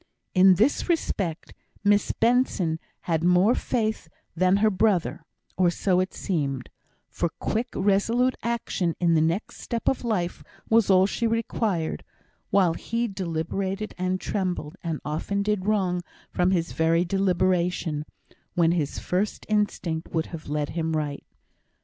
In 0.33 0.55
this 0.55 0.89
respect, 0.89 1.53
Miss 1.83 2.11
Benson 2.11 2.79
had 3.01 3.23
more 3.23 3.53
faith 3.53 4.09
than 4.35 4.55
her 4.57 4.71
brother 4.71 5.23
or 5.57 5.69
so 5.69 5.99
it 5.99 6.11
seemed; 6.11 6.71
for 7.07 7.29
quick, 7.39 7.67
resolute 7.75 8.35
action 8.41 8.95
in 8.99 9.13
the 9.13 9.21
next 9.21 9.59
step 9.59 9.87
of 9.87 10.03
Life 10.03 10.43
was 10.67 10.89
all 10.89 11.05
she 11.05 11.27
required, 11.27 12.03
while 12.49 12.73
he 12.73 13.07
deliberated 13.07 13.93
and 13.95 14.19
trembled, 14.19 14.75
and 14.83 14.99
often 15.05 15.43
did 15.43 15.67
wrong 15.67 16.01
from 16.31 16.49
his 16.49 16.71
very 16.71 17.05
deliberation, 17.05 18.03
when 18.55 18.71
his 18.71 18.97
first 18.97 19.45
instinct 19.49 20.07
would 20.11 20.25
have 20.33 20.49
led 20.49 20.69
him 20.69 20.93
right. 20.97 21.23